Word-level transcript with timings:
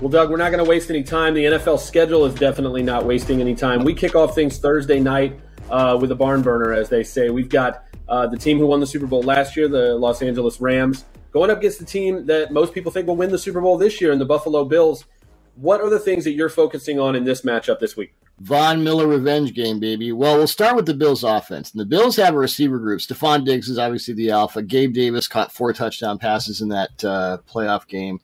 Well, 0.00 0.10
Doug, 0.10 0.30
we're 0.30 0.36
not 0.36 0.52
going 0.52 0.64
to 0.64 0.70
waste 0.70 0.90
any 0.90 1.02
time. 1.02 1.34
The 1.34 1.44
NFL 1.44 1.80
schedule 1.80 2.24
is 2.24 2.32
definitely 2.32 2.84
not 2.84 3.04
wasting 3.04 3.40
any 3.40 3.56
time. 3.56 3.82
We 3.82 3.94
kick 3.94 4.14
off 4.14 4.32
things 4.32 4.58
Thursday 4.58 5.00
night 5.00 5.40
uh, 5.70 5.98
with 6.00 6.12
a 6.12 6.14
barn 6.14 6.40
burner, 6.40 6.72
as 6.72 6.88
they 6.88 7.02
say. 7.02 7.30
We've 7.30 7.48
got 7.48 7.82
uh, 8.08 8.28
the 8.28 8.36
team 8.36 8.58
who 8.58 8.66
won 8.66 8.78
the 8.78 8.86
Super 8.86 9.08
Bowl 9.08 9.24
last 9.24 9.56
year, 9.56 9.66
the 9.66 9.96
Los 9.96 10.22
Angeles 10.22 10.60
Rams, 10.60 11.04
going 11.32 11.50
up 11.50 11.58
against 11.58 11.80
the 11.80 11.84
team 11.84 12.26
that 12.26 12.52
most 12.52 12.74
people 12.74 12.92
think 12.92 13.08
will 13.08 13.16
win 13.16 13.32
the 13.32 13.38
Super 13.38 13.60
Bowl 13.60 13.76
this 13.76 14.00
year 14.00 14.12
in 14.12 14.20
the 14.20 14.24
Buffalo 14.24 14.64
Bills. 14.64 15.04
What 15.56 15.80
are 15.80 15.90
the 15.90 15.98
things 15.98 16.22
that 16.22 16.32
you're 16.34 16.48
focusing 16.48 17.00
on 17.00 17.16
in 17.16 17.24
this 17.24 17.42
matchup 17.42 17.80
this 17.80 17.96
week? 17.96 18.14
Von 18.38 18.84
Miller 18.84 19.08
revenge 19.08 19.52
game, 19.52 19.80
baby. 19.80 20.12
Well, 20.12 20.36
we'll 20.36 20.46
start 20.46 20.76
with 20.76 20.86
the 20.86 20.94
Bills 20.94 21.24
offense. 21.24 21.72
And 21.72 21.80
the 21.80 21.84
Bills 21.84 22.14
have 22.14 22.34
a 22.34 22.38
receiver 22.38 22.78
group. 22.78 23.00
Stefon 23.00 23.44
Diggs 23.44 23.68
is 23.68 23.78
obviously 23.78 24.14
the 24.14 24.30
alpha. 24.30 24.62
Gabe 24.62 24.94
Davis 24.94 25.26
caught 25.26 25.50
four 25.50 25.72
touchdown 25.72 26.18
passes 26.18 26.60
in 26.60 26.68
that 26.68 27.04
uh, 27.04 27.38
playoff 27.50 27.88
game 27.88 28.20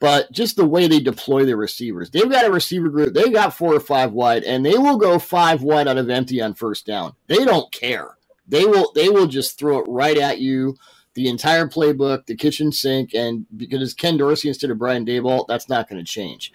but 0.00 0.30
just 0.32 0.56
the 0.56 0.64
way 0.66 0.88
they 0.88 1.00
deploy 1.00 1.44
their 1.44 1.56
receivers. 1.56 2.10
They've 2.10 2.30
got 2.30 2.46
a 2.46 2.52
receiver 2.52 2.88
group, 2.88 3.14
they've 3.14 3.32
got 3.32 3.54
four 3.54 3.74
or 3.74 3.80
five 3.80 4.12
wide, 4.12 4.44
and 4.44 4.64
they 4.64 4.78
will 4.78 4.98
go 4.98 5.18
five 5.18 5.62
wide 5.62 5.88
out 5.88 5.98
of 5.98 6.10
empty 6.10 6.40
on 6.42 6.54
first 6.54 6.86
down. 6.86 7.14
They 7.28 7.44
don't 7.44 7.72
care. 7.72 8.16
They 8.48 8.64
will 8.64 8.92
they 8.94 9.08
will 9.08 9.26
just 9.26 9.58
throw 9.58 9.80
it 9.80 9.86
right 9.88 10.18
at 10.18 10.40
you. 10.40 10.76
The 11.14 11.28
entire 11.28 11.66
playbook, 11.66 12.26
the 12.26 12.36
kitchen 12.36 12.72
sink, 12.72 13.14
and 13.14 13.46
because 13.56 13.82
it's 13.82 13.94
Ken 13.94 14.18
Dorsey 14.18 14.48
instead 14.48 14.70
of 14.70 14.78
Brian 14.78 15.06
Daboll, 15.06 15.46
that's 15.48 15.68
not 15.68 15.88
going 15.88 16.04
to 16.04 16.10
change. 16.10 16.52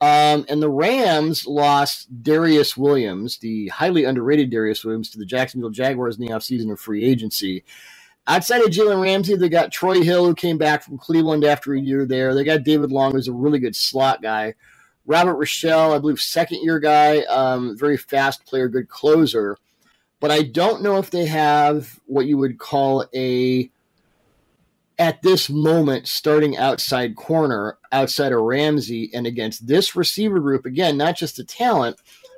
Um, 0.00 0.46
and 0.48 0.62
the 0.62 0.70
Rams 0.70 1.46
lost 1.46 2.08
Darious 2.22 2.76
Williams, 2.76 3.38
the 3.38 3.68
highly 3.68 4.04
underrated 4.04 4.50
Darious 4.52 4.84
Williams, 4.84 5.10
to 5.10 5.18
the 5.18 5.26
Jacksonville 5.26 5.70
Jaguars 5.70 6.18
in 6.18 6.26
the 6.26 6.32
offseason 6.32 6.72
of 6.72 6.80
free 6.80 7.04
agency. 7.04 7.64
Outside 8.26 8.62
of 8.62 8.70
Jalen 8.70 9.02
Ramsey, 9.02 9.34
they 9.34 9.48
got 9.48 9.72
Troy 9.72 10.02
Hill, 10.02 10.26
who 10.26 10.34
came 10.34 10.58
back 10.58 10.82
from 10.82 10.98
Cleveland 10.98 11.44
after 11.44 11.74
a 11.74 11.80
year 11.80 12.06
there. 12.06 12.34
They 12.34 12.44
got 12.44 12.62
David 12.62 12.92
Long, 12.92 13.12
who's 13.12 13.28
a 13.28 13.32
really 13.32 13.58
good 13.58 13.74
slot 13.74 14.22
guy. 14.22 14.54
Robert 15.06 15.36
Rochell, 15.36 15.94
I 15.94 15.98
believe, 15.98 16.20
second 16.20 16.62
year 16.62 16.78
guy, 16.78 17.20
um, 17.22 17.76
very 17.76 17.96
fast 17.96 18.46
player, 18.46 18.68
good 18.68 18.88
closer. 18.88 19.56
But 20.20 20.30
I 20.30 20.42
don't 20.42 20.82
know 20.82 20.98
if 20.98 21.10
they 21.10 21.26
have 21.26 21.98
what 22.06 22.26
you 22.26 22.36
would 22.36 22.58
call 22.58 23.06
a, 23.14 23.70
at 24.98 25.22
this 25.22 25.48
moment, 25.48 26.06
starting 26.06 26.58
outside 26.58 27.16
corner 27.16 27.78
outside 27.90 28.32
of 28.32 28.42
Ramsey 28.42 29.10
and 29.14 29.26
against 29.26 29.66
this 29.66 29.96
receiver 29.96 30.38
group. 30.38 30.66
Again, 30.66 30.96
not 30.96 31.16
just 31.16 31.38
the 31.38 31.44
talent, 31.44 31.96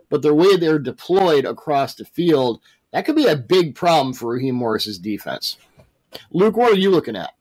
but 0.09 0.23
the 0.23 0.33
way 0.33 0.57
they're 0.57 0.79
deployed 0.79 1.45
across 1.45 1.97
the 1.97 2.05
field. 2.05 2.61
That 2.93 3.05
could 3.05 3.17
be 3.17 3.27
a 3.27 3.37
big 3.37 3.75
problem 3.75 4.15
for 4.15 4.33
Raheem 4.33 4.55
Morris's 4.55 4.99
defense. 4.99 5.57
Luke, 6.31 6.57
what 6.57 6.73
are 6.73 6.79
you 6.79 6.91
looking 6.91 7.17
at? 7.17 7.33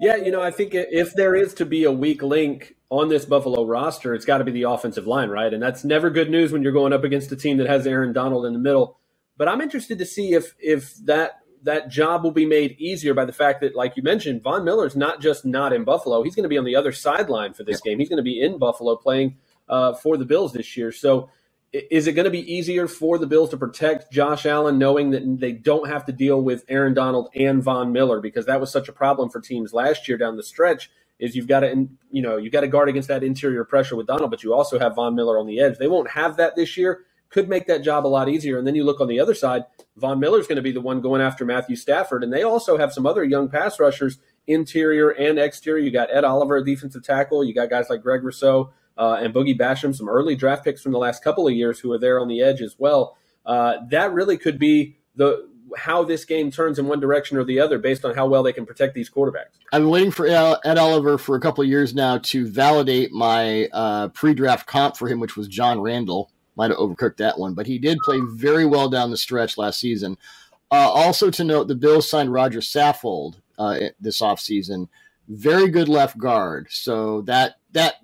Yeah, 0.00 0.16
you 0.16 0.30
know, 0.30 0.42
I 0.42 0.50
think 0.50 0.72
if 0.74 1.14
there 1.14 1.34
is 1.34 1.54
to 1.54 1.64
be 1.64 1.84
a 1.84 1.92
weak 1.92 2.22
link 2.22 2.74
on 2.90 3.08
this 3.08 3.24
Buffalo 3.24 3.64
roster, 3.64 4.14
it's 4.14 4.24
got 4.24 4.38
to 4.38 4.44
be 4.44 4.50
the 4.50 4.64
offensive 4.64 5.06
line, 5.06 5.30
right? 5.30 5.52
And 5.52 5.62
that's 5.62 5.84
never 5.84 6.10
good 6.10 6.30
news 6.30 6.52
when 6.52 6.62
you're 6.62 6.72
going 6.72 6.92
up 6.92 7.04
against 7.04 7.32
a 7.32 7.36
team 7.36 7.58
that 7.58 7.68
has 7.68 7.86
Aaron 7.86 8.12
Donald 8.12 8.44
in 8.44 8.52
the 8.52 8.58
middle. 8.58 8.98
But 9.36 9.48
I'm 9.48 9.60
interested 9.60 9.98
to 9.98 10.06
see 10.06 10.34
if 10.34 10.54
if 10.58 10.94
that 11.06 11.40
that 11.62 11.88
job 11.88 12.22
will 12.22 12.32
be 12.32 12.44
made 12.44 12.76
easier 12.78 13.14
by 13.14 13.24
the 13.24 13.32
fact 13.32 13.62
that, 13.62 13.74
like 13.74 13.96
you 13.96 14.02
mentioned, 14.02 14.42
Von 14.42 14.64
Miller's 14.64 14.94
not 14.94 15.20
just 15.20 15.44
not 15.44 15.72
in 15.72 15.84
Buffalo; 15.84 16.22
he's 16.22 16.34
going 16.34 16.44
to 16.44 16.48
be 16.48 16.58
on 16.58 16.64
the 16.64 16.76
other 16.76 16.92
sideline 16.92 17.54
for 17.54 17.64
this 17.64 17.80
game. 17.80 17.98
He's 17.98 18.08
going 18.08 18.18
to 18.18 18.22
be 18.22 18.40
in 18.40 18.58
Buffalo 18.58 18.96
playing 18.96 19.36
uh, 19.68 19.94
for 19.94 20.16
the 20.16 20.24
Bills 20.24 20.52
this 20.52 20.76
year. 20.76 20.92
So 20.92 21.30
is 21.74 22.06
it 22.06 22.12
going 22.12 22.24
to 22.24 22.30
be 22.30 22.52
easier 22.52 22.86
for 22.86 23.18
the 23.18 23.26
Bills 23.26 23.50
to 23.50 23.56
protect 23.56 24.12
Josh 24.12 24.46
Allen 24.46 24.78
knowing 24.78 25.10
that 25.10 25.40
they 25.40 25.50
don't 25.50 25.88
have 25.88 26.06
to 26.06 26.12
deal 26.12 26.40
with 26.40 26.64
Aaron 26.68 26.94
Donald 26.94 27.30
and 27.34 27.62
Von 27.62 27.92
Miller 27.92 28.20
because 28.20 28.46
that 28.46 28.60
was 28.60 28.70
such 28.70 28.88
a 28.88 28.92
problem 28.92 29.28
for 29.28 29.40
teams 29.40 29.72
last 29.72 30.08
year 30.08 30.16
down 30.16 30.36
the 30.36 30.44
stretch 30.44 30.88
is 31.18 31.34
you've 31.34 31.48
got 31.48 31.60
to 31.60 31.88
you 32.12 32.22
know 32.22 32.36
you've 32.36 32.52
got 32.52 32.60
to 32.60 32.68
guard 32.68 32.88
against 32.88 33.08
that 33.08 33.24
interior 33.24 33.64
pressure 33.64 33.96
with 33.96 34.06
Donald 34.06 34.30
but 34.30 34.44
you 34.44 34.54
also 34.54 34.78
have 34.78 34.94
Von 34.94 35.16
Miller 35.16 35.36
on 35.36 35.46
the 35.46 35.60
edge. 35.60 35.78
They 35.78 35.88
won't 35.88 36.10
have 36.10 36.36
that 36.36 36.54
this 36.54 36.76
year. 36.76 37.00
Could 37.30 37.48
make 37.48 37.66
that 37.66 37.82
job 37.82 38.06
a 38.06 38.08
lot 38.08 38.28
easier. 38.28 38.58
And 38.58 38.66
then 38.66 38.76
you 38.76 38.84
look 38.84 39.00
on 39.00 39.08
the 39.08 39.18
other 39.18 39.34
side, 39.34 39.64
Von 39.96 40.20
Miller's 40.20 40.46
going 40.46 40.56
to 40.56 40.62
be 40.62 40.70
the 40.70 40.80
one 40.80 41.00
going 41.00 41.20
after 41.20 41.44
Matthew 41.44 41.74
Stafford 41.74 42.22
and 42.22 42.32
they 42.32 42.44
also 42.44 42.78
have 42.78 42.92
some 42.92 43.06
other 43.06 43.24
young 43.24 43.48
pass 43.48 43.80
rushers 43.80 44.18
interior 44.46 45.10
and 45.10 45.40
exterior. 45.40 45.84
You 45.84 45.90
got 45.90 46.14
Ed 46.14 46.22
Oliver, 46.22 46.62
defensive 46.62 47.02
tackle, 47.02 47.42
you 47.42 47.52
got 47.52 47.68
guys 47.68 47.90
like 47.90 48.02
Greg 48.02 48.22
Rousseau 48.22 48.72
uh, 48.96 49.18
and 49.20 49.34
Boogie 49.34 49.58
Basham, 49.58 49.94
some 49.94 50.08
early 50.08 50.36
draft 50.36 50.64
picks 50.64 50.82
from 50.82 50.92
the 50.92 50.98
last 50.98 51.22
couple 51.22 51.46
of 51.46 51.54
years 51.54 51.80
who 51.80 51.92
are 51.92 51.98
there 51.98 52.20
on 52.20 52.28
the 52.28 52.40
edge 52.40 52.60
as 52.60 52.76
well. 52.78 53.16
Uh, 53.44 53.76
that 53.90 54.12
really 54.12 54.38
could 54.38 54.58
be 54.58 54.96
the 55.16 55.48
how 55.76 56.04
this 56.04 56.24
game 56.24 56.50
turns 56.50 56.78
in 56.78 56.86
one 56.86 57.00
direction 57.00 57.36
or 57.36 57.44
the 57.44 57.58
other 57.58 57.78
based 57.78 58.04
on 58.04 58.14
how 58.14 58.26
well 58.26 58.42
they 58.42 58.52
can 58.52 58.66
protect 58.66 58.94
these 58.94 59.10
quarterbacks. 59.10 59.58
I've 59.72 59.82
been 59.82 59.90
waiting 59.90 60.10
for 60.10 60.26
Ed 60.26 60.78
Oliver 60.78 61.18
for 61.18 61.36
a 61.36 61.40
couple 61.40 61.62
of 61.62 61.68
years 61.68 61.94
now 61.94 62.18
to 62.18 62.46
validate 62.46 63.12
my 63.12 63.68
uh, 63.72 64.08
pre-draft 64.08 64.66
comp 64.66 64.96
for 64.96 65.08
him, 65.08 65.20
which 65.20 65.36
was 65.36 65.48
John 65.48 65.80
Randle. 65.80 66.30
Might 66.56 66.70
have 66.70 66.78
overcooked 66.78 67.16
that 67.16 67.38
one, 67.38 67.54
but 67.54 67.66
he 67.66 67.78
did 67.78 67.98
play 68.04 68.20
very 68.34 68.64
well 68.64 68.88
down 68.88 69.10
the 69.10 69.16
stretch 69.16 69.58
last 69.58 69.80
season. 69.80 70.16
Uh, 70.70 70.88
also 70.88 71.30
to 71.30 71.42
note, 71.42 71.66
the 71.66 71.74
Bills 71.74 72.08
signed 72.08 72.32
Rodger 72.32 72.60
Saffold 72.60 73.40
uh, 73.58 73.78
this 74.00 74.20
offseason. 74.20 74.88
Very 75.28 75.68
good 75.68 75.88
left 75.88 76.16
guard. 76.16 76.68
So 76.70 77.22
that 77.22 77.56
that 77.72 77.94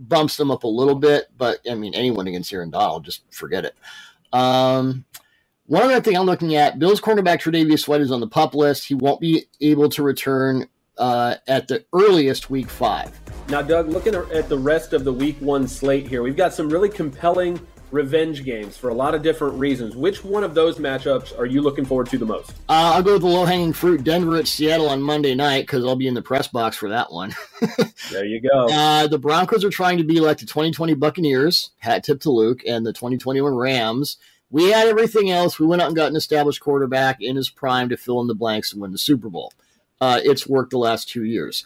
bumps 0.00 0.36
them 0.36 0.50
up 0.50 0.64
a 0.64 0.68
little 0.68 0.94
bit, 0.94 1.26
but 1.36 1.60
I 1.70 1.74
mean, 1.74 1.94
anyone 1.94 2.26
against 2.26 2.52
Aaron 2.52 2.70
Donald, 2.70 3.04
just 3.04 3.22
forget 3.32 3.64
it. 3.64 3.74
Um, 4.32 5.04
one 5.66 5.82
other 5.82 6.00
thing 6.00 6.16
I'm 6.16 6.26
looking 6.26 6.56
at: 6.56 6.78
Bills 6.78 7.00
cornerback 7.00 7.40
Tre'Davious 7.40 7.86
White 7.86 8.00
is 8.00 8.10
on 8.10 8.20
the 8.20 8.26
pup 8.26 8.54
list. 8.54 8.88
He 8.88 8.94
won't 8.94 9.20
be 9.20 9.46
able 9.60 9.88
to 9.90 10.02
return 10.02 10.68
uh, 10.98 11.36
at 11.46 11.68
the 11.68 11.84
earliest 11.92 12.50
week 12.50 12.68
five. 12.68 13.18
Now, 13.48 13.62
Doug, 13.62 13.88
looking 13.88 14.14
at 14.14 14.48
the 14.48 14.58
rest 14.58 14.92
of 14.92 15.04
the 15.04 15.12
week 15.12 15.36
one 15.40 15.66
slate 15.66 16.06
here, 16.06 16.22
we've 16.22 16.36
got 16.36 16.54
some 16.54 16.68
really 16.68 16.88
compelling 16.88 17.64
revenge 17.90 18.44
games 18.44 18.76
for 18.76 18.90
a 18.90 18.94
lot 18.94 19.14
of 19.14 19.22
different 19.22 19.58
reasons. 19.58 19.96
Which 19.96 20.24
one 20.24 20.44
of 20.44 20.54
those 20.54 20.78
matchups 20.78 21.36
are 21.38 21.46
you 21.46 21.62
looking 21.62 21.84
forward 21.84 22.08
to 22.08 22.18
the 22.18 22.26
most? 22.26 22.50
Uh, 22.68 22.92
I'll 22.94 23.02
go 23.02 23.14
with 23.14 23.22
the 23.22 23.28
low 23.28 23.44
hanging 23.44 23.72
fruit 23.72 24.04
Denver 24.04 24.36
at 24.36 24.46
Seattle 24.46 24.88
on 24.88 25.02
Monday 25.02 25.34
night 25.34 25.62
because 25.62 25.84
I'll 25.84 25.96
be 25.96 26.08
in 26.08 26.14
the 26.14 26.22
press 26.22 26.48
box 26.48 26.76
for 26.76 26.88
that 26.88 27.12
one. 27.12 27.34
there 28.10 28.24
you 28.24 28.40
go. 28.40 28.68
Uh, 28.70 29.06
the 29.06 29.18
Broncos 29.18 29.64
are 29.64 29.70
trying 29.70 29.98
to 29.98 30.04
be 30.04 30.20
like 30.20 30.38
the 30.38 30.46
2020 30.46 30.94
Buccaneers, 30.94 31.70
hat 31.78 32.04
tip 32.04 32.20
to 32.20 32.30
Luke, 32.30 32.62
and 32.66 32.86
the 32.86 32.92
2021 32.92 33.54
Rams. 33.54 34.16
We 34.50 34.70
had 34.70 34.88
everything 34.88 35.30
else. 35.30 35.58
We 35.58 35.66
went 35.66 35.80
out 35.80 35.88
and 35.88 35.96
got 35.96 36.10
an 36.10 36.16
established 36.16 36.60
quarterback 36.60 37.20
in 37.20 37.36
his 37.36 37.48
prime 37.48 37.88
to 37.90 37.96
fill 37.96 38.20
in 38.20 38.26
the 38.26 38.34
blanks 38.34 38.72
and 38.72 38.82
win 38.82 38.92
the 38.92 38.98
Super 38.98 39.28
Bowl. 39.28 39.52
Uh, 40.00 40.20
it's 40.24 40.46
worked 40.46 40.70
the 40.70 40.78
last 40.78 41.08
two 41.08 41.24
years. 41.24 41.64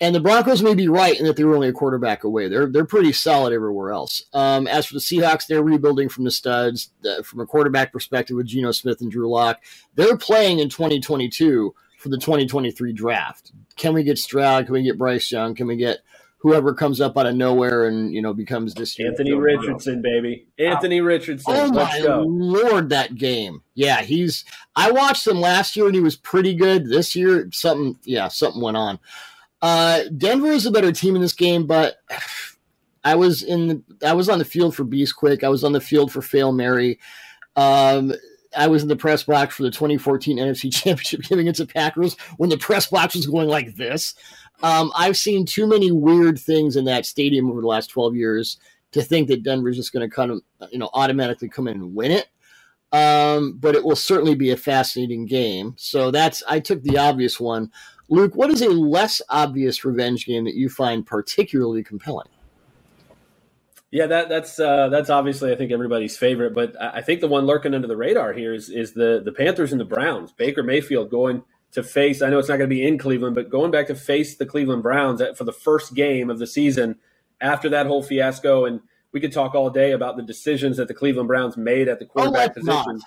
And 0.00 0.14
the 0.14 0.20
Broncos 0.20 0.62
may 0.62 0.74
be 0.74 0.86
right 0.86 1.18
in 1.18 1.26
that 1.26 1.36
they 1.36 1.42
were 1.42 1.56
only 1.56 1.68
a 1.68 1.72
quarterback 1.72 2.22
away. 2.22 2.48
They're 2.48 2.66
they're 2.66 2.84
pretty 2.84 3.12
solid 3.12 3.52
everywhere 3.52 3.90
else. 3.90 4.22
Um, 4.32 4.68
as 4.68 4.86
for 4.86 4.94
the 4.94 5.00
Seahawks, 5.00 5.46
they're 5.46 5.62
rebuilding 5.62 6.08
from 6.08 6.24
the 6.24 6.30
studs. 6.30 6.90
Uh, 7.04 7.22
from 7.22 7.40
a 7.40 7.46
quarterback 7.46 7.92
perspective, 7.92 8.36
with 8.36 8.46
Geno 8.46 8.70
Smith 8.70 9.00
and 9.00 9.10
Drew 9.10 9.28
Lock, 9.28 9.60
they're 9.96 10.16
playing 10.16 10.60
in 10.60 10.68
2022 10.68 11.74
for 11.98 12.08
the 12.08 12.16
2023 12.18 12.92
draft. 12.92 13.50
Can 13.76 13.92
we 13.92 14.04
get 14.04 14.18
Stroud? 14.18 14.66
Can 14.66 14.74
we 14.74 14.84
get 14.84 14.98
Bryce 14.98 15.32
Young? 15.32 15.56
Can 15.56 15.66
we 15.66 15.76
get 15.76 15.98
whoever 16.38 16.72
comes 16.72 17.00
up 17.00 17.16
out 17.18 17.26
of 17.26 17.34
nowhere 17.34 17.86
and 17.86 18.12
you 18.14 18.22
know 18.22 18.32
becomes 18.32 18.74
this 18.74 18.98
Anthony 18.98 19.34
Richardson, 19.34 20.00
baby, 20.02 20.46
Anthony 20.58 21.00
Richardson. 21.00 21.54
Oh 21.56 21.72
my 21.72 21.98
lord, 21.98 22.90
that 22.90 23.16
game! 23.16 23.62
Yeah, 23.74 24.02
he's. 24.02 24.44
I 24.74 24.90
watched 24.92 25.26
him 25.26 25.40
last 25.40 25.76
year 25.76 25.86
and 25.86 25.94
he 25.94 26.00
was 26.00 26.16
pretty 26.16 26.54
good. 26.54 26.88
This 26.88 27.14
year, 27.16 27.48
something, 27.52 27.98
yeah, 28.04 28.28
something 28.28 28.62
went 28.62 28.76
on. 28.76 28.98
Uh, 29.60 30.02
Denver 30.16 30.48
is 30.48 30.66
a 30.66 30.70
better 30.70 30.92
team 30.92 31.16
in 31.16 31.22
this 31.22 31.32
game, 31.32 31.66
but 31.66 31.96
I 33.04 33.14
was 33.14 33.42
in 33.42 33.68
the, 33.68 34.06
I 34.06 34.12
was 34.12 34.28
on 34.28 34.38
the 34.38 34.44
field 34.44 34.74
for 34.74 34.84
Beast 34.84 35.16
Quake. 35.16 35.44
I 35.44 35.48
was 35.48 35.64
on 35.64 35.72
the 35.72 35.80
field 35.80 36.12
for 36.12 36.22
Fail 36.22 36.52
Mary. 36.52 36.98
Um, 37.56 38.12
I 38.56 38.66
was 38.68 38.82
in 38.82 38.88
the 38.88 38.96
press 38.96 39.24
box 39.24 39.56
for 39.56 39.62
the 39.62 39.70
2014 39.70 40.38
NFC 40.38 40.72
Championship 40.72 41.22
game 41.22 41.38
against 41.38 41.58
the 41.58 41.66
Packers 41.66 42.16
when 42.36 42.50
the 42.50 42.58
press 42.58 42.86
box 42.86 43.14
was 43.14 43.26
going 43.26 43.48
like 43.48 43.74
this. 43.76 44.14
Um, 44.62 44.90
I've 44.96 45.16
seen 45.16 45.46
too 45.46 45.66
many 45.66 45.92
weird 45.92 46.38
things 46.38 46.76
in 46.76 46.84
that 46.86 47.06
stadium 47.06 47.50
over 47.50 47.60
the 47.60 47.66
last 47.66 47.88
12 47.88 48.16
years 48.16 48.58
to 48.92 49.02
think 49.02 49.28
that 49.28 49.42
Denver's 49.42 49.76
just 49.76 49.92
going 49.92 50.08
to 50.08 50.14
kind 50.14 50.30
of, 50.30 50.40
you 50.70 50.78
know, 50.78 50.90
automatically 50.94 51.48
come 51.48 51.68
in 51.68 51.76
and 51.76 51.94
win 51.94 52.10
it. 52.10 52.26
Um, 52.90 53.58
but 53.58 53.74
it 53.74 53.84
will 53.84 53.96
certainly 53.96 54.34
be 54.34 54.50
a 54.50 54.56
fascinating 54.56 55.26
game. 55.26 55.74
So 55.76 56.10
that's 56.10 56.42
I 56.48 56.58
took 56.58 56.82
the 56.82 56.98
obvious 56.98 57.38
one. 57.38 57.70
Luke, 58.08 58.34
what 58.34 58.50
is 58.50 58.62
a 58.62 58.70
less 58.70 59.20
obvious 59.28 59.84
revenge 59.84 60.26
game 60.26 60.44
that 60.44 60.54
you 60.54 60.68
find 60.68 61.06
particularly 61.06 61.84
compelling? 61.84 62.28
Yeah, 63.90 64.06
that, 64.06 64.28
that's 64.28 64.60
uh, 64.60 64.88
that's 64.90 65.08
obviously 65.08 65.50
I 65.50 65.56
think 65.56 65.72
everybody's 65.72 66.16
favorite, 66.16 66.52
but 66.54 66.74
I 66.80 67.00
think 67.00 67.20
the 67.20 67.28
one 67.28 67.46
lurking 67.46 67.74
under 67.74 67.88
the 67.88 67.96
radar 67.96 68.34
here 68.34 68.52
is 68.52 68.68
is 68.68 68.92
the 68.92 69.22
the 69.24 69.32
Panthers 69.32 69.72
and 69.72 69.80
the 69.80 69.86
Browns. 69.86 70.30
Baker 70.32 70.62
Mayfield 70.62 71.10
going 71.10 71.42
to 71.72 71.82
face. 71.82 72.20
I 72.20 72.28
know 72.28 72.38
it's 72.38 72.48
not 72.48 72.58
going 72.58 72.68
to 72.68 72.74
be 72.74 72.86
in 72.86 72.98
Cleveland, 72.98 73.34
but 73.34 73.50
going 73.50 73.70
back 73.70 73.86
to 73.86 73.94
face 73.94 74.36
the 74.36 74.46
Cleveland 74.46 74.82
Browns 74.82 75.22
for 75.36 75.44
the 75.44 75.52
first 75.52 75.94
game 75.94 76.28
of 76.28 76.38
the 76.38 76.46
season 76.46 76.96
after 77.40 77.68
that 77.70 77.86
whole 77.86 78.02
fiasco. 78.02 78.66
And 78.66 78.80
we 79.12 79.20
could 79.20 79.32
talk 79.32 79.54
all 79.54 79.70
day 79.70 79.92
about 79.92 80.16
the 80.16 80.22
decisions 80.22 80.76
that 80.76 80.88
the 80.88 80.94
Cleveland 80.94 81.28
Browns 81.28 81.56
made 81.56 81.88
at 81.88 81.98
the 81.98 82.04
oh, 82.06 82.08
quarterback 82.08 82.50
oh, 82.50 82.54
position. 82.54 82.96
Not 82.96 83.04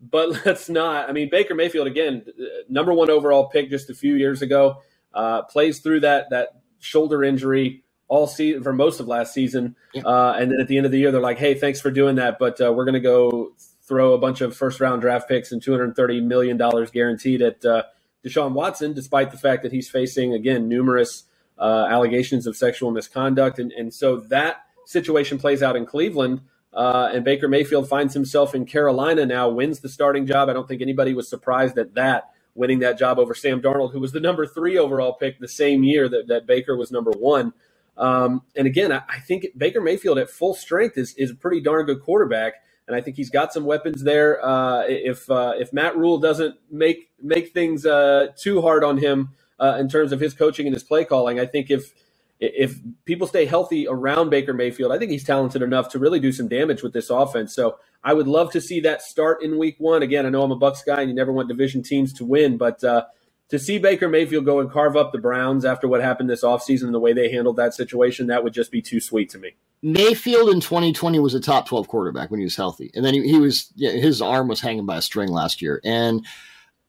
but 0.00 0.30
let's 0.46 0.68
not. 0.68 1.08
I 1.08 1.12
mean, 1.12 1.28
Baker 1.30 1.54
Mayfield 1.54 1.86
again, 1.86 2.24
number 2.68 2.92
one 2.92 3.10
overall 3.10 3.48
pick 3.48 3.70
just 3.70 3.90
a 3.90 3.94
few 3.94 4.14
years 4.14 4.42
ago, 4.42 4.82
uh, 5.14 5.42
plays 5.42 5.80
through 5.80 6.00
that 6.00 6.30
that 6.30 6.60
shoulder 6.78 7.24
injury 7.24 7.84
all 8.06 8.26
season 8.26 8.62
for 8.62 8.72
most 8.72 9.00
of 9.00 9.08
last 9.08 9.34
season, 9.34 9.76
yeah. 9.92 10.02
uh, 10.02 10.32
and 10.38 10.50
then 10.50 10.60
at 10.60 10.68
the 10.68 10.76
end 10.76 10.86
of 10.86 10.92
the 10.92 10.98
year, 10.98 11.10
they're 11.12 11.20
like, 11.20 11.38
"Hey, 11.38 11.54
thanks 11.54 11.80
for 11.80 11.90
doing 11.90 12.16
that, 12.16 12.38
but 12.38 12.60
uh, 12.60 12.72
we're 12.72 12.84
going 12.84 12.94
to 12.94 13.00
go 13.00 13.52
throw 13.82 14.12
a 14.12 14.18
bunch 14.18 14.40
of 14.40 14.56
first 14.56 14.80
round 14.80 15.00
draft 15.00 15.28
picks 15.28 15.50
and 15.50 15.62
230 15.62 16.20
million 16.20 16.56
dollars 16.56 16.90
guaranteed 16.90 17.42
at 17.42 17.64
uh, 17.64 17.84
Deshaun 18.24 18.52
Watson, 18.52 18.92
despite 18.92 19.30
the 19.30 19.38
fact 19.38 19.62
that 19.62 19.72
he's 19.72 19.88
facing 19.88 20.34
again 20.34 20.68
numerous 20.68 21.24
uh, 21.58 21.86
allegations 21.90 22.46
of 22.46 22.56
sexual 22.56 22.90
misconduct, 22.90 23.58
and 23.58 23.72
and 23.72 23.92
so 23.92 24.16
that 24.16 24.62
situation 24.86 25.38
plays 25.38 25.62
out 25.62 25.76
in 25.76 25.84
Cleveland." 25.84 26.40
Uh, 26.72 27.10
and 27.12 27.24
Baker 27.24 27.48
Mayfield 27.48 27.88
finds 27.88 28.14
himself 28.14 28.54
in 28.54 28.66
Carolina 28.66 29.24
now, 29.24 29.48
wins 29.48 29.80
the 29.80 29.88
starting 29.88 30.26
job. 30.26 30.48
I 30.48 30.52
don't 30.52 30.68
think 30.68 30.82
anybody 30.82 31.14
was 31.14 31.28
surprised 31.28 31.78
at 31.78 31.94
that, 31.94 32.30
winning 32.54 32.80
that 32.80 32.98
job 32.98 33.18
over 33.18 33.34
Sam 33.34 33.60
Darnold, 33.60 33.92
who 33.92 34.00
was 34.00 34.12
the 34.12 34.20
number 34.20 34.46
three 34.46 34.76
overall 34.76 35.14
pick 35.14 35.38
the 35.38 35.48
same 35.48 35.82
year 35.82 36.08
that, 36.08 36.28
that 36.28 36.46
Baker 36.46 36.76
was 36.76 36.90
number 36.90 37.10
one. 37.10 37.52
Um, 37.96 38.42
and 38.54 38.66
again, 38.66 38.92
I, 38.92 39.02
I, 39.08 39.18
think 39.18 39.46
Baker 39.56 39.80
Mayfield 39.80 40.18
at 40.18 40.30
full 40.30 40.54
strength 40.54 40.96
is, 40.96 41.14
is 41.14 41.32
a 41.32 41.34
pretty 41.34 41.60
darn 41.60 41.84
good 41.84 42.00
quarterback. 42.00 42.54
And 42.86 42.96
I 42.96 43.00
think 43.00 43.16
he's 43.16 43.28
got 43.28 43.52
some 43.52 43.64
weapons 43.64 44.04
there. 44.04 44.42
Uh, 44.42 44.84
if 44.86 45.28
uh, 45.30 45.54
if 45.58 45.72
Matt 45.74 45.96
Rhule 45.96 46.16
doesn't 46.18 46.56
make 46.70 47.10
make 47.20 47.52
things 47.52 47.84
uh, 47.84 48.28
too 48.36 48.62
hard 48.62 48.82
on 48.82 48.96
him 48.96 49.30
uh, 49.60 49.76
in 49.78 49.88
terms 49.88 50.10
of 50.10 50.20
his 50.20 50.32
coaching 50.32 50.66
and 50.66 50.74
his 50.74 50.84
play 50.84 51.04
calling, 51.04 51.38
I 51.38 51.44
think 51.44 51.70
if 51.70 51.92
if 52.40 52.78
people 53.04 53.26
stay 53.26 53.46
healthy 53.46 53.86
around 53.88 54.30
Baker 54.30 54.54
Mayfield, 54.54 54.92
I 54.92 54.98
think 54.98 55.10
he's 55.10 55.24
talented 55.24 55.62
enough 55.62 55.88
to 55.90 55.98
really 55.98 56.20
do 56.20 56.32
some 56.32 56.48
damage 56.48 56.82
with 56.82 56.92
this 56.92 57.10
offense. 57.10 57.54
So 57.54 57.78
I 58.04 58.14
would 58.14 58.28
love 58.28 58.52
to 58.52 58.60
see 58.60 58.80
that 58.80 59.02
start 59.02 59.42
in 59.42 59.58
week 59.58 59.76
one. 59.78 60.02
Again, 60.02 60.24
I 60.24 60.28
know 60.28 60.42
I'm 60.42 60.52
a 60.52 60.56
Bucks 60.56 60.82
guy 60.82 61.00
and 61.00 61.10
you 61.10 61.16
never 61.16 61.32
want 61.32 61.48
division 61.48 61.82
teams 61.82 62.12
to 62.14 62.24
win, 62.24 62.56
but 62.56 62.82
uh, 62.84 63.06
to 63.48 63.58
see 63.58 63.78
Baker 63.78 64.08
Mayfield 64.08 64.44
go 64.44 64.60
and 64.60 64.70
carve 64.70 64.96
up 64.96 65.12
the 65.12 65.18
Browns 65.18 65.64
after 65.64 65.88
what 65.88 66.00
happened 66.00 66.30
this 66.30 66.44
offseason 66.44 66.84
and 66.84 66.94
the 66.94 67.00
way 67.00 67.12
they 67.12 67.30
handled 67.30 67.56
that 67.56 67.74
situation, 67.74 68.28
that 68.28 68.44
would 68.44 68.52
just 68.52 68.70
be 68.70 68.82
too 68.82 69.00
sweet 69.00 69.30
to 69.30 69.38
me. 69.38 69.56
Mayfield 69.82 70.50
in 70.50 70.60
2020 70.60 71.18
was 71.18 71.34
a 71.34 71.40
top 71.40 71.66
12 71.66 71.88
quarterback 71.88 72.30
when 72.30 72.40
he 72.40 72.44
was 72.44 72.56
healthy. 72.56 72.90
And 72.94 73.04
then 73.04 73.14
he, 73.14 73.28
he 73.28 73.38
was, 73.38 73.72
yeah, 73.74 73.90
his 73.90 74.20
arm 74.20 74.48
was 74.48 74.60
hanging 74.60 74.86
by 74.86 74.98
a 74.98 75.02
string 75.02 75.30
last 75.30 75.62
year. 75.62 75.80
And 75.84 76.26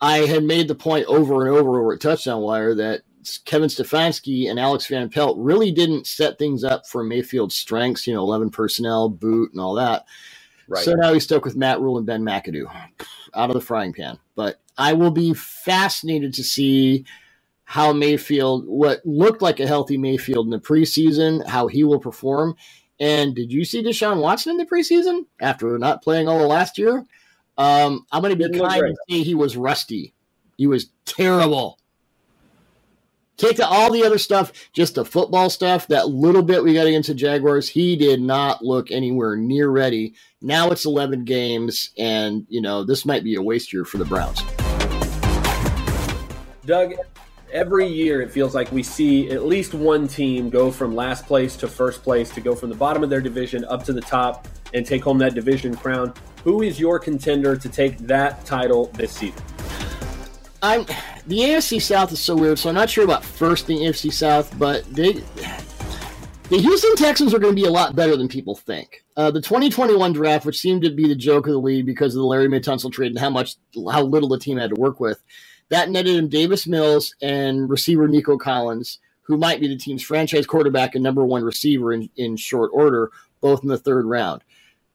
I 0.02 0.20
had 0.20 0.44
made 0.44 0.68
the 0.68 0.76
point 0.76 1.06
over 1.08 1.46
and 1.46 1.56
over 1.56 1.80
over 1.80 1.94
at 1.94 2.02
Touchdown 2.02 2.42
Wire 2.42 2.76
that 2.76 3.02
Kevin 3.46 3.70
Stefanski 3.70 4.50
and 4.50 4.60
Alex 4.60 4.88
Van 4.88 5.10
Pelt 5.10 5.38
really 5.38 5.72
didn't 5.72 6.08
set 6.08 6.38
things 6.38 6.64
up 6.64 6.88
for 6.88 7.04
Mayfield's 7.04 7.56
strengths, 7.56 8.08
you 8.08 8.14
know, 8.14 8.22
11 8.22 8.50
personnel, 8.50 9.10
boot, 9.10 9.52
and 9.52 9.62
all 9.62 9.76
that. 9.76 10.06
Right. 10.68 10.84
So 10.84 10.94
now 10.94 11.14
he's 11.14 11.24
stuck 11.24 11.44
with 11.44 11.56
Matt 11.56 11.82
Rhule 11.82 11.98
and 11.98 12.06
Ben 12.06 12.24
McAdoo 12.24 12.70
out 13.34 13.50
of 13.50 13.56
the 13.56 13.62
frying 13.62 13.92
pan. 13.92 14.20
But 14.36 14.60
I 14.78 14.94
will 14.94 15.12
be 15.12 15.34
fascinated 15.34 16.34
to 16.36 16.44
see 16.44 17.06
how 17.64 17.92
Mayfield, 17.92 18.68
what 18.68 19.06
looked 19.06 19.42
like 19.42 19.60
a 19.60 19.68
healthy 19.68 19.98
Mayfield 19.98 20.46
in 20.46 20.52
the 20.52 20.60
preseason, 20.60 21.46
how 21.48 21.68
he 21.68 21.84
will 21.84 22.00
perform. 22.00 22.56
And 23.00 23.36
did 23.36 23.52
you 23.52 23.66
see 23.66 23.84
Deshaun 23.84 24.22
Watson 24.22 24.52
in 24.52 24.58
the 24.58 24.66
preseason 24.66 25.26
after 25.42 25.78
not 25.78 26.04
playing 26.04 26.28
all 26.28 26.40
the 26.40 26.48
last 26.48 26.78
year? 26.78 27.06
Um, 27.58 28.06
I'm 28.12 28.22
going 28.22 28.38
to 28.38 28.50
be 28.50 28.58
kind 28.58 28.84
and 28.84 28.98
say 29.10 29.24
he 29.24 29.36
was 29.36 29.58
rusty. 29.58 30.14
He 30.58 30.68
was 30.68 30.92
terrible. 31.06 31.79
Take 33.40 33.56
to 33.56 33.66
all 33.66 33.90
the 33.90 34.04
other 34.04 34.18
stuff, 34.18 34.52
just 34.74 34.96
the 34.96 35.06
football 35.06 35.50
stuff, 35.50 35.88
that 35.88 36.10
little 36.10 36.44
bit 36.44 36.62
we 36.62 36.74
got 36.74 36.88
against 36.88 37.08
the 37.08 37.16
Jaguars, 37.16 37.70
he 37.70 37.96
did 37.96 38.20
not 38.20 38.62
look 38.62 38.92
anywhere 38.92 39.38
near 39.38 39.70
ready. 39.70 40.14
Now 40.42 40.72
it's 40.72 40.86
11 40.86 41.24
games, 41.24 41.92
and, 41.98 42.46
you 42.50 42.60
know, 42.60 42.84
this 42.84 43.06
might 43.06 43.24
be 43.24 43.36
a 43.36 43.42
waste 43.42 43.72
year 43.72 43.86
for 43.86 43.98
the 43.98 44.04
Browns. 44.04 44.42
Doug, 46.66 46.96
every 47.54 47.88
year 47.88 48.22
it 48.22 48.30
feels 48.30 48.54
like 48.54 48.70
we 48.74 48.84
see 48.84 49.32
at 49.32 49.46
least 49.46 49.74
one 49.74 50.06
team 50.06 50.50
go 50.50 50.70
from 50.70 50.94
last 50.94 51.26
place 51.26 51.56
to 51.56 51.68
first 51.70 52.04
place 52.04 52.30
to 52.32 52.42
go 52.42 52.54
from 52.54 52.68
the 52.70 52.76
bottom 52.76 53.04
of 53.04 53.10
their 53.10 53.22
division 53.22 53.64
up 53.70 53.86
to 53.86 53.94
the 53.94 54.02
top 54.02 54.50
and 54.74 54.86
take 54.86 55.02
home 55.02 55.18
that 55.18 55.34
division 55.34 55.74
crown. 55.78 56.14
Who 56.44 56.62
is 56.62 56.78
your 56.78 57.00
contender 57.00 57.56
to 57.56 57.70
take 57.70 58.00
that 58.00 58.46
title 58.46 58.88
this 58.96 59.14
season? 59.14 59.42
I'm 60.62 60.86
the 61.28 61.40
AFC 61.40 61.82
South 61.82 62.12
is 62.12 62.20
so 62.20 62.36
weird, 62.36 62.60
so 62.60 62.70
I'm 62.70 62.76
not 62.76 62.90
sure 62.90 63.04
about 63.04 63.24
first 63.24 63.68
the 63.68 63.78
AFC 63.78 64.12
South, 64.12 64.58
but 64.60 64.84
they 64.94 65.14
the 66.50 66.58
Houston 66.58 66.96
Texans 66.96 67.34
are 67.34 67.40
going 67.40 67.56
to 67.56 67.62
be 67.62 67.68
a 67.68 67.72
lot 67.72 67.96
better 67.96 68.18
than 68.18 68.28
people 68.28 68.56
think. 68.56 69.06
Uh, 69.16 69.30
the 69.30 69.42
2021 69.42 70.14
draft, 70.14 70.46
which 70.46 70.60
seemed 70.60 70.82
to 70.82 70.90
be 70.90 71.08
the 71.08 71.16
joke 71.16 71.46
of 71.46 71.54
the 71.54 71.60
league 71.60 71.86
because 71.86 72.16
of 72.16 72.22
the 72.22 72.28
Laremy 72.28 72.60
Tunsil 72.60 72.92
trade 72.92 73.12
and 73.12 73.20
how 73.20 73.30
much 73.30 73.56
how 73.92 74.02
little 74.02 74.30
the 74.30 74.40
team 74.40 74.58
had 74.58 74.72
to 74.72 74.82
work 74.82 75.00
with, 75.00 75.22
that 75.70 75.90
netted 75.90 76.16
him 76.16 76.28
Davis 76.28 76.68
Mills 76.68 77.16
and 77.22 77.70
receiver 77.70 78.08
Nico 78.08 78.38
Collins, 78.38 79.00
who 79.22 79.38
might 79.38 79.62
be 79.62 79.68
the 79.68 79.78
team's 79.78 80.02
franchise 80.02 80.48
quarterback 80.48 80.96
and 80.96 81.04
number 81.04 81.24
one 81.24 81.44
receiver 81.44 81.94
in, 81.94 82.10
in 82.16 82.36
short 82.36 82.72
order, 82.74 83.12
both 83.42 83.62
in 83.62 83.70
the 83.70 83.78
third 83.78 84.06
round. 84.06 84.42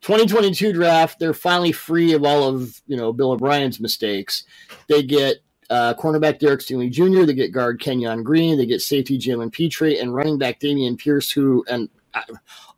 2022 0.00 0.74
draft, 0.74 1.18
they're 1.18 1.32
finally 1.32 1.72
free 1.72 2.12
of 2.12 2.24
all 2.24 2.48
of 2.48 2.82
you 2.86 2.96
know 2.96 3.12
Bill 3.12 3.30
O'Brien's 3.30 3.80
mistakes. 3.80 4.44
They 4.88 5.02
get 5.02 5.36
uh, 5.70 5.94
cornerback 5.94 6.38
Derek 6.38 6.60
Stingley 6.60 6.90
Jr., 6.90 7.24
they 7.24 7.34
get 7.34 7.52
guard 7.52 7.80
Kenyon 7.80 8.22
Green, 8.22 8.56
they 8.56 8.66
get 8.66 8.82
safety 8.82 9.18
Jalen 9.18 9.52
Pitre 9.52 9.98
and 9.98 10.14
running 10.14 10.38
back 10.38 10.60
Dameon 10.60 10.98
Pierce, 10.98 11.30
who, 11.30 11.64
and 11.68 11.88
uh, 12.14 12.22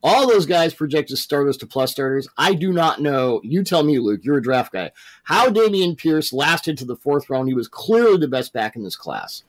all 0.03 0.29
those 0.29 0.47
guys 0.47 0.75
project 0.75 1.11
as 1.11 1.21
starters 1.21 1.57
to 1.59 1.67
plus 1.67 1.93
starters. 1.93 2.29
I 2.39 2.55
do 2.55 2.73
not 2.73 3.01
know. 3.01 3.41
You 3.43 3.65
tell 3.65 3.83
me, 3.83 3.99
Luke, 3.99 4.21
you're 4.23 4.39
a 4.39 4.43
draft 4.43 4.73
guy. 4.73 4.93
How 5.25 5.49
Dameon 5.49 5.97
Pierce 5.97 6.33
lasted 6.33 6.79
to 6.79 6.85
the 6.85 6.97
fourth 6.97 7.29
round. 7.29 7.49
He 7.49 7.55
was 7.55 7.69
clearly 7.69 8.19
the 8.19 8.29
best 8.29 8.53
back 8.53 8.77
in 8.77 8.85
this 8.85 8.97
class. 8.97 9.43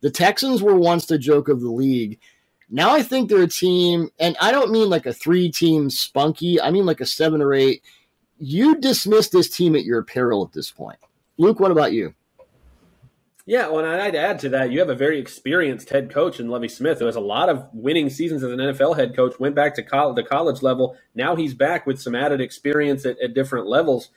The 0.00 0.10
Texans 0.10 0.62
were 0.62 0.76
once 0.76 1.06
the 1.06 1.18
joke 1.18 1.48
of 1.48 1.60
the 1.60 1.70
league. 1.70 2.18
Now 2.70 2.94
I 2.94 3.02
think 3.02 3.28
they're 3.28 3.42
a 3.42 3.48
team, 3.48 4.10
and 4.18 4.36
I 4.40 4.50
don't 4.50 4.70
mean 4.70 4.90
like 4.90 5.06
a 5.06 5.12
three 5.12 5.50
team 5.50 5.90
spunky, 5.90 6.60
I 6.60 6.70
mean 6.70 6.86
like 6.86 7.00
a 7.00 7.06
seven 7.06 7.40
or 7.40 7.54
eight. 7.54 7.82
You 8.38 8.76
dismiss 8.76 9.28
this 9.28 9.48
team 9.48 9.76
at 9.76 9.84
your 9.84 10.02
peril 10.02 10.44
at 10.44 10.52
this 10.52 10.70
point. 10.70 10.98
Luke, 11.38 11.60
what 11.60 11.70
about 11.70 11.92
you? 11.92 12.14
Yeah, 13.46 13.68
well, 13.68 13.84
and 13.84 14.00
I'd 14.02 14.16
add 14.16 14.38
to 14.40 14.48
that, 14.50 14.72
you 14.72 14.78
have 14.80 14.88
a 14.88 14.94
very 14.94 15.18
experienced 15.18 15.90
head 15.90 16.10
coach 16.10 16.40
in 16.40 16.48
Lovie 16.48 16.68
Smith, 16.68 17.00
who 17.00 17.06
has 17.06 17.16
a 17.16 17.20
lot 17.20 17.50
of 17.50 17.68
winning 17.74 18.08
seasons 18.08 18.42
as 18.42 18.52
an 18.52 18.58
NFL 18.58 18.96
head 18.96 19.14
coach, 19.14 19.38
went 19.38 19.54
back 19.54 19.74
to 19.74 19.82
college, 19.82 20.16
the 20.16 20.22
college 20.22 20.62
level. 20.62 20.96
Now 21.14 21.36
he's 21.36 21.54
back 21.54 21.86
with 21.86 22.00
some 22.00 22.14
added 22.14 22.40
experience 22.40 23.04
at, 23.04 23.20
at 23.20 23.34
different 23.34 23.66
levels. 23.66 24.10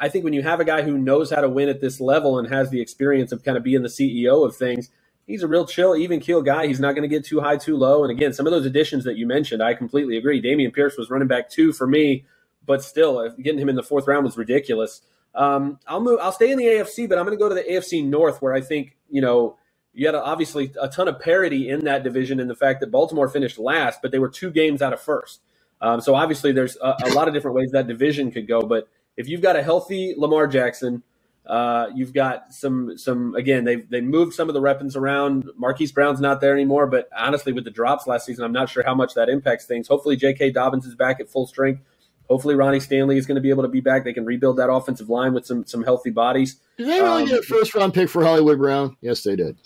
I 0.00 0.08
think 0.08 0.24
when 0.24 0.32
you 0.32 0.42
have 0.42 0.60
a 0.60 0.64
guy 0.64 0.82
who 0.82 0.98
knows 0.98 1.30
how 1.30 1.42
to 1.42 1.48
win 1.48 1.68
at 1.68 1.80
this 1.80 2.00
level 2.00 2.38
and 2.40 2.48
has 2.48 2.70
the 2.70 2.80
experience 2.80 3.32
of 3.32 3.44
kind 3.44 3.56
of 3.56 3.62
being 3.62 3.82
the 3.82 3.88
CEO 3.88 4.44
of 4.44 4.56
things, 4.56 4.90
he's 5.28 5.44
a 5.44 5.48
real 5.48 5.66
chill, 5.66 5.94
even 5.94 6.18
keel 6.20 6.42
guy. 6.42 6.66
He's 6.66 6.80
not 6.80 6.96
going 6.96 7.08
to 7.08 7.14
get 7.14 7.24
too 7.24 7.40
high, 7.40 7.56
too 7.58 7.76
low. 7.76 8.02
And 8.02 8.10
again, 8.10 8.32
some 8.32 8.46
of 8.48 8.52
those 8.52 8.66
additions 8.66 9.04
that 9.04 9.16
you 9.16 9.28
mentioned, 9.28 9.62
I 9.62 9.74
completely 9.74 10.16
agree. 10.16 10.42
Dameon 10.42 10.74
Pierce 10.74 10.96
was 10.98 11.10
running 11.10 11.28
back 11.28 11.50
two 11.50 11.72
for 11.72 11.86
me, 11.86 12.24
but 12.66 12.82
still, 12.82 13.18
uh, 13.18 13.28
getting 13.40 13.60
him 13.60 13.68
in 13.68 13.76
the 13.76 13.82
fourth 13.84 14.08
round 14.08 14.24
was 14.24 14.36
ridiculous. 14.36 15.02
Um, 15.34 15.78
I'll 15.86 16.00
move. 16.00 16.18
I'll 16.22 16.32
stay 16.32 16.50
in 16.50 16.58
the 16.58 16.64
AFC, 16.64 17.08
but 17.08 17.18
I'm 17.18 17.24
going 17.26 17.36
to 17.36 17.42
go 17.42 17.48
to 17.48 17.54
the 17.54 17.62
AFC 17.62 18.04
North, 18.04 18.40
where 18.40 18.54
I 18.54 18.60
think 18.60 18.96
you 19.10 19.20
know 19.20 19.56
you 19.92 20.06
had 20.06 20.14
a, 20.14 20.22
obviously 20.22 20.72
a 20.80 20.88
ton 20.88 21.08
of 21.08 21.20
parity 21.20 21.68
in 21.68 21.84
that 21.84 22.04
division, 22.04 22.38
in 22.38 22.48
the 22.48 22.54
fact 22.54 22.80
that 22.80 22.90
Baltimore 22.90 23.28
finished 23.28 23.58
last, 23.58 24.00
but 24.02 24.12
they 24.12 24.18
were 24.18 24.28
two 24.28 24.50
games 24.50 24.82
out 24.82 24.92
of 24.92 25.00
first. 25.00 25.40
Um, 25.80 26.00
so 26.00 26.14
obviously, 26.14 26.52
there's 26.52 26.76
a, 26.76 26.96
a, 27.04 27.10
lot 27.10 27.28
of 27.28 27.34
different 27.34 27.56
ways 27.56 27.70
that 27.72 27.86
division 27.86 28.30
could 28.30 28.48
go. 28.48 28.62
But 28.62 28.88
if 29.16 29.28
you've 29.28 29.42
got 29.42 29.56
a 29.56 29.62
healthy 29.62 30.14
Lamar 30.16 30.46
Jackson, 30.46 31.02
uh, 31.46 31.88
you've 31.94 32.12
got 32.12 32.52
some 32.52 32.98
some 32.98 33.34
again 33.34 33.64
they 33.64 33.76
they 33.76 34.00
moved 34.00 34.34
some 34.34 34.48
of 34.48 34.54
the 34.54 34.60
weapons 34.60 34.96
around. 34.96 35.48
Marquise 35.56 35.92
Brown's 35.92 36.20
not 36.20 36.40
there 36.40 36.52
anymore, 36.52 36.86
but 36.86 37.08
honestly, 37.16 37.52
with 37.52 37.64
the 37.64 37.70
drops 37.70 38.06
last 38.06 38.26
season, 38.26 38.44
I'm 38.44 38.52
not 38.52 38.68
sure 38.68 38.82
how 38.84 38.94
much 38.94 39.14
that 39.14 39.28
impacts 39.28 39.66
things. 39.66 39.88
Hopefully, 39.88 40.16
J.K. 40.16 40.50
Dobbins 40.50 40.86
is 40.86 40.94
back 40.94 41.20
at 41.20 41.28
full 41.28 41.46
strength. 41.46 41.82
Hopefully, 42.28 42.54
Ronnie 42.54 42.80
Stanley 42.80 43.18
is 43.18 43.26
going 43.26 43.36
to 43.36 43.40
be 43.40 43.50
able 43.50 43.62
to 43.62 43.68
be 43.68 43.80
back. 43.80 44.04
They 44.04 44.12
can 44.12 44.24
rebuild 44.24 44.58
that 44.58 44.70
offensive 44.70 45.08
line 45.08 45.32
with 45.32 45.46
some 45.46 45.64
some 45.66 45.84
healthy 45.84 46.10
bodies. 46.10 46.60
Did 46.76 46.88
they 46.88 47.00
really 47.00 47.22
um, 47.22 47.28
get 47.28 47.38
a 47.40 47.42
first 47.42 47.74
round 47.74 47.94
pick 47.94 48.08
for 48.08 48.24
Hollywood 48.24 48.58
Brown? 48.58 48.96
Yes, 49.00 49.22
they 49.22 49.36
did. 49.36 49.56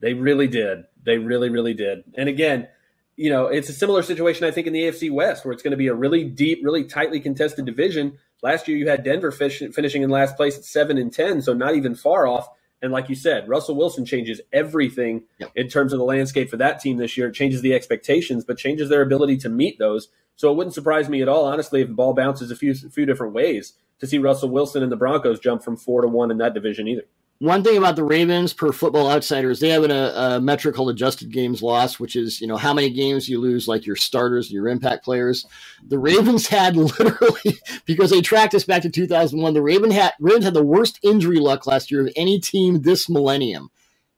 They 0.00 0.14
really 0.14 0.46
did. 0.46 0.84
They 1.04 1.18
really, 1.18 1.50
really 1.50 1.74
did. 1.74 2.04
And 2.16 2.28
again, 2.28 2.68
you 3.16 3.30
know, 3.30 3.46
it's 3.46 3.68
a 3.68 3.72
similar 3.72 4.02
situation, 4.02 4.46
I 4.46 4.52
think, 4.52 4.66
in 4.66 4.72
the 4.72 4.82
AFC 4.82 5.10
West, 5.10 5.44
where 5.44 5.52
it's 5.52 5.62
going 5.62 5.72
to 5.72 5.76
be 5.76 5.88
a 5.88 5.94
really 5.94 6.22
deep, 6.24 6.60
really 6.62 6.84
tightly 6.84 7.18
contested 7.18 7.64
division. 7.64 8.18
Last 8.42 8.68
year, 8.68 8.76
you 8.76 8.88
had 8.88 9.02
Denver 9.02 9.32
fish, 9.32 9.60
finishing 9.72 10.02
in 10.02 10.10
last 10.10 10.36
place 10.36 10.56
at 10.56 10.64
seven 10.64 10.96
and 10.98 11.12
ten, 11.12 11.42
so 11.42 11.52
not 11.52 11.74
even 11.74 11.96
far 11.96 12.28
off. 12.28 12.48
And 12.80 12.92
like 12.92 13.08
you 13.08 13.16
said, 13.16 13.48
Russell 13.48 13.74
Wilson 13.74 14.04
changes 14.04 14.40
everything 14.52 15.24
yep. 15.38 15.50
in 15.56 15.68
terms 15.68 15.92
of 15.92 15.98
the 15.98 16.04
landscape 16.04 16.48
for 16.48 16.56
that 16.58 16.80
team 16.80 16.96
this 16.96 17.16
year. 17.16 17.28
It 17.28 17.34
changes 17.34 17.60
the 17.60 17.74
expectations, 17.74 18.44
but 18.44 18.56
changes 18.56 18.88
their 18.88 19.02
ability 19.02 19.38
to 19.38 19.48
meet 19.48 19.80
those. 19.80 20.08
So 20.38 20.52
it 20.52 20.56
wouldn't 20.56 20.74
surprise 20.74 21.08
me 21.08 21.20
at 21.20 21.28
all, 21.28 21.46
honestly, 21.46 21.80
if 21.80 21.88
the 21.88 21.94
ball 21.94 22.14
bounces 22.14 22.52
a 22.52 22.56
few 22.56 22.70
a 22.70 22.90
few 22.90 23.04
different 23.04 23.34
ways 23.34 23.72
to 23.98 24.06
see 24.06 24.18
Russell 24.18 24.50
Wilson 24.50 24.84
and 24.84 24.92
the 24.92 24.96
Broncos 24.96 25.40
jump 25.40 25.64
from 25.64 25.76
four 25.76 26.00
to 26.00 26.06
one 26.06 26.30
in 26.30 26.38
that 26.38 26.54
division 26.54 26.86
either. 26.86 27.02
One 27.40 27.64
thing 27.64 27.76
about 27.76 27.96
the 27.96 28.04
Ravens, 28.04 28.52
per 28.52 28.70
Football 28.70 29.10
Outsiders, 29.10 29.58
they 29.58 29.68
have 29.70 29.82
an, 29.82 29.90
a, 29.90 30.12
a 30.16 30.40
metric 30.40 30.76
called 30.76 30.90
adjusted 30.90 31.32
games 31.32 31.60
lost, 31.60 31.98
which 31.98 32.14
is 32.14 32.40
you 32.40 32.46
know 32.46 32.56
how 32.56 32.72
many 32.72 32.88
games 32.88 33.28
you 33.28 33.40
lose, 33.40 33.66
like 33.66 33.84
your 33.84 33.96
starters 33.96 34.46
and 34.46 34.54
your 34.54 34.68
impact 34.68 35.04
players. 35.04 35.44
The 35.88 35.98
Ravens 35.98 36.46
had 36.48 36.76
literally 36.76 37.58
because 37.84 38.10
they 38.10 38.20
tracked 38.20 38.54
us 38.54 38.64
back 38.64 38.82
to 38.82 38.90
2001. 38.90 39.54
The 39.54 39.62
Raven 39.62 39.90
had, 39.90 40.12
Ravens 40.20 40.44
had 40.44 40.54
the 40.54 40.64
worst 40.64 41.00
injury 41.02 41.40
luck 41.40 41.66
last 41.66 41.90
year 41.90 42.02
of 42.02 42.12
any 42.14 42.38
team 42.38 42.82
this 42.82 43.08
millennium. 43.08 43.70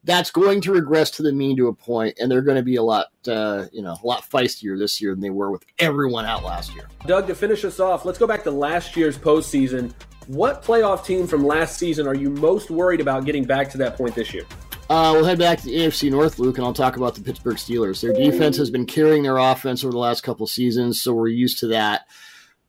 That's 0.04 0.30
going 0.30 0.60
to 0.62 0.72
regress 0.72 1.10
to 1.12 1.22
the 1.22 1.32
mean 1.32 1.56
to 1.56 1.68
a 1.68 1.72
point, 1.72 2.18
and 2.18 2.30
they're 2.30 2.42
going 2.42 2.56
to 2.56 2.62
be 2.62 2.76
a 2.76 2.82
lot, 2.82 3.08
uh, 3.28 3.66
you 3.72 3.82
know, 3.82 3.96
a 4.02 4.06
lot 4.06 4.22
feistier 4.22 4.78
this 4.78 5.00
year 5.00 5.12
than 5.12 5.20
they 5.20 5.30
were 5.30 5.50
with 5.50 5.64
everyone 5.78 6.24
out 6.24 6.42
last 6.42 6.74
year. 6.74 6.88
Doug, 7.06 7.26
to 7.26 7.34
finish 7.34 7.64
us 7.64 7.80
off, 7.80 8.04
let's 8.04 8.18
go 8.18 8.26
back 8.26 8.42
to 8.44 8.50
last 8.50 8.96
year's 8.96 9.18
postseason. 9.18 9.92
What 10.26 10.62
playoff 10.62 11.04
team 11.04 11.26
from 11.26 11.44
last 11.44 11.78
season 11.78 12.06
are 12.06 12.14
you 12.14 12.30
most 12.30 12.70
worried 12.70 13.00
about 13.00 13.24
getting 13.24 13.44
back 13.44 13.70
to 13.70 13.78
that 13.78 13.96
point 13.96 14.14
this 14.14 14.32
year? 14.32 14.44
Uh, 14.88 15.12
we'll 15.14 15.24
head 15.24 15.38
back 15.38 15.58
to 15.58 15.66
the 15.66 15.74
AFC 15.74 16.10
North, 16.10 16.40
Luke, 16.40 16.58
and 16.58 16.66
I'll 16.66 16.74
talk 16.74 16.96
about 16.96 17.14
the 17.14 17.20
Pittsburgh 17.20 17.56
Steelers. 17.56 18.00
Their 18.00 18.12
defense 18.12 18.56
has 18.56 18.70
been 18.70 18.86
carrying 18.86 19.22
their 19.22 19.36
offense 19.36 19.84
over 19.84 19.92
the 19.92 19.98
last 19.98 20.22
couple 20.22 20.46
seasons, 20.48 21.00
so 21.00 21.12
we're 21.14 21.28
used 21.28 21.58
to 21.60 21.68
that. 21.68 22.06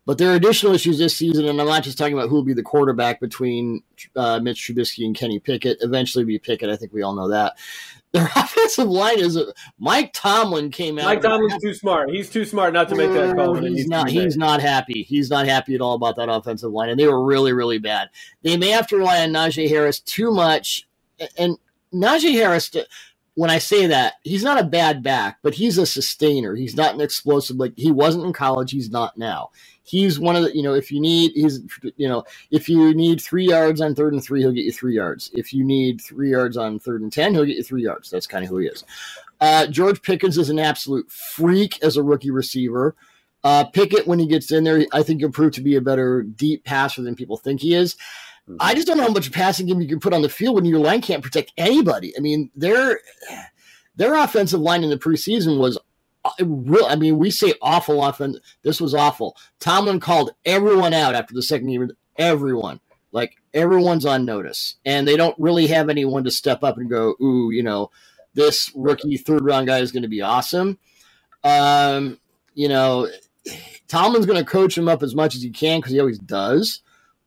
But 0.05 0.17
there 0.17 0.31
are 0.31 0.35
additional 0.35 0.73
issues 0.73 0.97
this 0.97 1.15
season, 1.15 1.47
and 1.47 1.61
I'm 1.61 1.67
not 1.67 1.83
just 1.83 1.97
talking 1.97 2.13
about 2.13 2.29
who 2.29 2.35
will 2.35 2.43
be 2.43 2.53
the 2.53 2.63
quarterback 2.63 3.19
between 3.19 3.83
uh, 4.15 4.39
Mitch 4.39 4.59
Trubisky 4.67 5.05
and 5.05 5.15
Kenny 5.15 5.39
Pickett. 5.39 5.77
Eventually, 5.81 6.25
be 6.25 6.39
Pickett. 6.39 6.69
I 6.69 6.75
think 6.75 6.91
we 6.91 7.03
all 7.03 7.13
know 7.13 7.29
that. 7.29 7.57
Their 8.11 8.25
offensive 8.35 8.89
line 8.89 9.19
is 9.19 9.39
Mike 9.79 10.11
Tomlin 10.11 10.69
came 10.69 10.99
out. 10.99 11.05
Mike 11.05 11.21
Tomlin's 11.21 11.61
too 11.61 11.73
smart. 11.73 12.09
He's 12.09 12.29
too 12.29 12.43
smart 12.43 12.73
not 12.73 12.89
to 12.89 12.95
make 12.95 13.11
that 13.13 13.37
call. 13.37 13.55
He's 13.55 13.87
not. 13.87 14.09
He's 14.09 14.35
not 14.35 14.59
happy. 14.59 15.03
He's 15.03 15.29
not 15.29 15.45
happy 15.45 15.75
at 15.75 15.81
all 15.81 15.95
about 15.95 16.17
that 16.17 16.27
offensive 16.27 16.71
line, 16.71 16.89
and 16.89 16.99
they 16.99 17.07
were 17.07 17.23
really, 17.23 17.53
really 17.53 17.77
bad. 17.77 18.09
They 18.41 18.57
may 18.57 18.69
have 18.71 18.87
to 18.87 18.97
rely 18.97 19.21
on 19.21 19.29
Najee 19.29 19.69
Harris 19.69 20.01
too 20.01 20.31
much, 20.31 20.89
and 21.37 21.57
Najee 21.93 22.33
Harris 22.33 22.71
when 23.35 23.49
I 23.49 23.59
say 23.59 23.87
that, 23.87 24.15
he's 24.23 24.43
not 24.43 24.59
a 24.59 24.65
bad 24.65 25.01
back, 25.03 25.37
but 25.41 25.53
he's 25.53 25.77
a 25.77 25.85
sustainer. 25.85 26.55
He's 26.55 26.75
not 26.75 26.93
an 26.93 27.01
explosive 27.01 27.57
like 27.57 27.73
he 27.77 27.91
wasn't 27.91 28.25
in 28.25 28.33
college. 28.33 28.71
He's 28.71 28.91
not 28.91 29.17
now 29.17 29.51
he's 29.83 30.19
one 30.19 30.35
of 30.35 30.43
the 30.43 30.55
you 30.55 30.63
know 30.63 30.73
if 30.73 30.91
you 30.91 30.99
need 30.99 31.31
he's 31.33 31.61
you 31.97 32.07
know 32.07 32.23
if 32.49 32.69
you 32.69 32.93
need 32.93 33.19
three 33.19 33.45
yards 33.45 33.81
on 33.81 33.95
third 33.95 34.13
and 34.13 34.23
three 34.23 34.41
he'll 34.41 34.51
get 34.51 34.63
you 34.63 34.71
three 34.71 34.95
yards 34.95 35.31
if 35.33 35.53
you 35.53 35.63
need 35.63 35.99
three 35.99 36.31
yards 36.31 36.57
on 36.57 36.79
third 36.79 37.01
and 37.01 37.11
ten 37.11 37.33
he'll 37.33 37.45
get 37.45 37.57
you 37.57 37.63
three 37.63 37.83
yards 37.83 38.09
that's 38.09 38.27
kind 38.27 38.43
of 38.43 38.49
who 38.49 38.57
he 38.57 38.67
is 38.67 38.83
uh, 39.41 39.65
george 39.67 40.01
pickens 40.01 40.37
is 40.37 40.49
an 40.49 40.59
absolute 40.59 41.09
freak 41.11 41.81
as 41.83 41.97
a 41.97 42.03
rookie 42.03 42.31
receiver 42.31 42.95
uh, 43.43 43.63
pickett 43.65 44.07
when 44.07 44.19
he 44.19 44.27
gets 44.27 44.51
in 44.51 44.63
there 44.63 44.85
i 44.93 45.01
think 45.01 45.19
he'll 45.19 45.31
prove 45.31 45.51
to 45.51 45.61
be 45.61 45.75
a 45.75 45.81
better 45.81 46.21
deep 46.21 46.63
passer 46.63 47.01
than 47.01 47.15
people 47.15 47.37
think 47.37 47.59
he 47.59 47.73
is. 47.73 47.95
I 48.59 48.75
just 48.75 48.87
don't 48.87 48.97
know 48.97 49.03
how 49.03 49.11
much 49.11 49.31
passing 49.31 49.67
game 49.67 49.81
you 49.81 49.87
can 49.87 49.99
put 49.99 50.13
on 50.13 50.21
the 50.21 50.29
field 50.29 50.55
when 50.55 50.65
your 50.65 50.79
line 50.79 51.01
can't 51.01 51.23
protect 51.23 51.53
anybody. 51.57 52.13
I 52.17 52.21
mean, 52.21 52.49
their 52.55 52.99
their 53.95 54.15
offensive 54.15 54.59
line 54.59 54.83
in 54.83 54.89
the 54.89 54.97
preseason 54.97 55.59
was 55.59 55.77
real. 56.39 56.85
I 56.85 56.95
mean, 56.95 57.17
we 57.17 57.31
say 57.31 57.53
awful 57.61 58.01
often. 58.01 58.39
This 58.63 58.79
was 58.81 58.93
awful. 58.93 59.35
Tomlin 59.59 59.99
called 59.99 60.31
everyone 60.45 60.93
out 60.93 61.15
after 61.15 61.33
the 61.33 61.43
second 61.43 61.69
year. 61.69 61.89
Everyone, 62.17 62.79
like 63.11 63.37
everyone's 63.53 64.05
on 64.05 64.25
notice, 64.25 64.75
and 64.85 65.07
they 65.07 65.17
don't 65.17 65.35
really 65.39 65.67
have 65.67 65.89
anyone 65.89 66.23
to 66.25 66.31
step 66.31 66.63
up 66.63 66.77
and 66.77 66.89
go, 66.89 67.15
"Ooh, 67.21 67.51
you 67.51 67.63
know, 67.63 67.89
this 68.33 68.71
rookie 68.75 69.17
third 69.17 69.43
round 69.43 69.67
guy 69.67 69.79
is 69.79 69.91
going 69.91 70.03
to 70.03 70.09
be 70.09 70.21
awesome." 70.21 70.77
Um, 71.43 72.19
you 72.53 72.67
know, 72.67 73.07
Tomlin's 73.87 74.25
going 74.25 74.43
to 74.43 74.49
coach 74.49 74.77
him 74.77 74.87
up 74.87 75.03
as 75.03 75.15
much 75.15 75.35
as 75.35 75.41
he 75.41 75.49
can 75.49 75.79
because 75.79 75.93
he 75.93 75.99
always 75.99 76.19
does, 76.19 76.81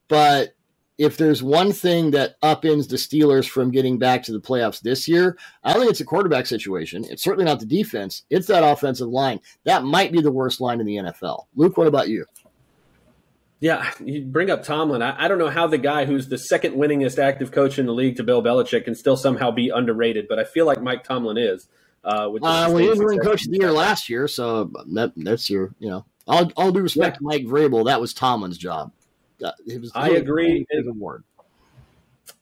but 0.09 0.54
if 0.99 1.17
there's 1.17 1.43
one 1.43 1.73
thing 1.73 2.13
that 2.13 2.41
upends 2.43 2.89
the 2.89 2.97
Steelers 2.97 3.49
from 3.49 3.71
getting 3.71 3.99
back 3.99 4.23
to 4.25 4.33
the 4.33 4.41
playoffs 4.41 4.81
this 4.81 5.09
year, 5.09 5.37
I 5.65 5.73
don't 5.73 5.81
think 5.83 5.91
it's 5.91 6.01
a 6.01 6.05
quarterback 6.05 6.47
situation. 6.47 7.05
It's 7.11 7.23
certainly 7.23 7.45
not 7.45 7.59
the 7.61 7.67
defense. 7.67 8.23
It's 8.31 8.47
that 8.47 8.63
offensive 8.63 9.09
line. 9.09 9.41
That 9.65 9.83
might 9.85 10.13
be 10.13 10.21
the 10.21 10.31
worst 10.31 10.61
line 10.61 10.81
in 10.81 10.87
the 10.87 10.97
NFL. 10.97 11.47
Luke, 11.57 11.77
what 11.77 11.89
about 11.89 12.09
you? 12.09 12.25
Yeah, 13.61 13.91
you 14.05 14.23
bring 14.23 14.51
up 14.51 14.63
Tomlin. 14.63 15.01
I, 15.01 15.25
I, 15.25 15.29
don't 15.29 15.39
know 15.39 15.49
how 15.49 15.67
the 15.67 15.79
guy 15.79 16.05
who's 16.05 16.29
the 16.29 16.37
second 16.37 16.75
winningest 16.75 17.19
active 17.19 17.51
coach 17.51 17.79
in 17.79 17.87
the 17.87 17.95
league 17.95 18.17
to 18.17 18.23
Bill 18.23 18.43
Belichick 18.43 18.85
can 18.85 18.95
still 18.95 19.17
somehow 19.17 19.51
be 19.51 19.71
underrated, 19.71 20.27
but 20.29 20.39
I 20.39 20.45
feel 20.45 20.67
like 20.67 20.83
Mike 20.83 21.03
Tomlin 21.03 21.39
is. 21.39 21.69
Uh, 22.05 22.27
uh, 22.27 22.39
well, 22.41 22.77
he 22.77 22.89
was 22.89 22.99
the 22.99 23.07
winning 23.07 23.21
coach 23.21 23.47
of 23.47 23.53
the 23.53 23.59
year 23.59 23.73
last 23.73 24.11
year, 24.11 24.29
so 24.29 24.71
that, 24.93 25.13
that's 25.17 25.49
your, 25.49 25.75
you 25.79 25.89
know, 25.89 26.05
all, 26.27 26.53
all 26.57 26.73
due 26.73 26.83
respect 26.83 27.15
yeah. 27.15 27.19
to 27.19 27.25
Mike 27.25 27.45
Vrabel, 27.45 27.87
that 27.87 28.01
was 28.01 28.13
Tomlin's 28.13 28.59
job. 28.59 28.93
Uh, 29.43 29.53
I 29.95 30.11
agree. 30.11 30.67
Award. 30.87 31.25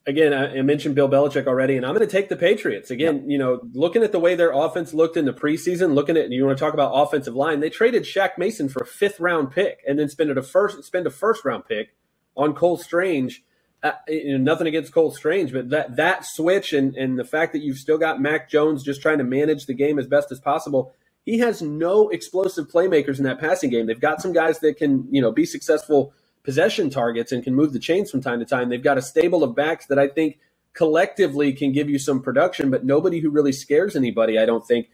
Again, 0.05 0.33
I 0.33 0.61
mentioned 0.61 0.95
Bill 0.95 1.07
Belichick 1.07 1.47
already, 1.47 1.77
and 1.77 1.85
I'm 1.85 1.95
going 1.95 2.05
to 2.05 2.11
take 2.11 2.27
the 2.27 2.35
Patriots. 2.35 2.91
Again, 2.91 3.21
yep. 3.21 3.23
you 3.25 3.37
know, 3.37 3.61
looking 3.73 4.03
at 4.03 4.11
the 4.11 4.19
way 4.19 4.35
their 4.35 4.51
offense 4.51 4.93
looked 4.93 5.15
in 5.15 5.23
the 5.23 5.31
preseason, 5.31 5.93
looking 5.93 6.17
at 6.17 6.25
and 6.25 6.33
you 6.33 6.45
want 6.45 6.57
to 6.57 6.63
talk 6.63 6.73
about 6.73 6.91
offensive 6.91 7.35
line, 7.35 7.61
they 7.61 7.69
traded 7.69 8.03
Shaq 8.03 8.37
Mason 8.37 8.67
for 8.67 8.83
a 8.83 8.85
fifth 8.85 9.21
round 9.21 9.51
pick, 9.51 9.81
and 9.87 9.97
then 9.97 10.09
spent 10.09 10.29
a 10.29 10.41
first 10.41 10.83
spend 10.83 11.07
a 11.07 11.09
first 11.09 11.45
round 11.45 11.65
pick 11.65 11.95
on 12.35 12.53
Cole 12.53 12.77
Strange. 12.77 13.43
Uh, 13.81 13.93
you 14.09 14.37
know, 14.37 14.43
nothing 14.43 14.67
against 14.67 14.93
Cole 14.93 15.11
Strange, 15.11 15.53
but 15.53 15.69
that 15.69 15.95
that 15.95 16.25
switch 16.25 16.73
and 16.73 16.95
and 16.97 17.17
the 17.17 17.23
fact 17.23 17.53
that 17.53 17.61
you've 17.61 17.77
still 17.77 17.97
got 17.97 18.21
Mac 18.21 18.49
Jones 18.49 18.83
just 18.83 19.01
trying 19.01 19.19
to 19.19 19.23
manage 19.23 19.67
the 19.67 19.73
game 19.73 19.97
as 19.97 20.07
best 20.07 20.33
as 20.33 20.39
possible. 20.39 20.93
He 21.25 21.39
has 21.39 21.61
no 21.61 22.09
explosive 22.09 22.69
playmakers 22.69 23.19
in 23.19 23.23
that 23.23 23.39
passing 23.39 23.69
game. 23.69 23.85
They've 23.85 23.97
got 23.97 24.21
some 24.21 24.33
guys 24.33 24.59
that 24.59 24.75
can 24.75 25.07
you 25.11 25.21
know 25.21 25.31
be 25.31 25.45
successful 25.45 26.13
possession 26.43 26.89
targets 26.89 27.31
and 27.31 27.43
can 27.43 27.55
move 27.55 27.73
the 27.73 27.79
chains 27.79 28.11
from 28.11 28.21
time 28.21 28.39
to 28.39 28.45
time. 28.45 28.69
They've 28.69 28.83
got 28.83 28.97
a 28.97 29.01
stable 29.01 29.43
of 29.43 29.55
backs 29.55 29.85
that 29.87 29.97
I 29.97 30.07
think 30.07 30.39
collectively 30.73 31.53
can 31.53 31.71
give 31.71 31.89
you 31.89 31.99
some 31.99 32.21
production, 32.21 32.69
but 32.69 32.85
nobody 32.85 33.19
who 33.19 33.29
really 33.29 33.51
scares 33.51 33.95
anybody, 33.95 34.37
I 34.37 34.45
don't 34.45 34.65
think. 34.65 34.89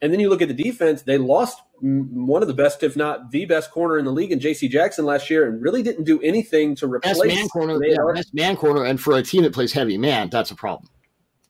And 0.00 0.12
then 0.12 0.20
you 0.20 0.28
look 0.28 0.42
at 0.42 0.48
the 0.48 0.54
defense, 0.54 1.02
they 1.02 1.18
lost 1.18 1.60
one 1.80 2.42
of 2.42 2.48
the 2.48 2.54
best, 2.54 2.82
if 2.82 2.96
not 2.96 3.30
the 3.30 3.44
best 3.46 3.70
corner 3.70 3.98
in 3.98 4.04
the 4.04 4.12
league 4.12 4.32
in 4.32 4.40
J.C. 4.40 4.68
Jackson 4.68 5.04
last 5.04 5.30
year 5.30 5.46
and 5.48 5.62
really 5.62 5.82
didn't 5.82 6.04
do 6.04 6.20
anything 6.20 6.74
to 6.76 6.86
replace 6.86 7.18
best 7.18 7.26
man 7.26 7.48
corner. 7.48 7.84
Yeah, 7.84 7.96
best 8.14 8.34
man 8.34 8.56
corner. 8.56 8.84
And 8.84 9.00
for 9.00 9.16
a 9.16 9.22
team 9.22 9.42
that 9.42 9.52
plays 9.52 9.72
heavy 9.72 9.98
man, 9.98 10.30
that's 10.30 10.50
a 10.50 10.54
problem. 10.54 10.88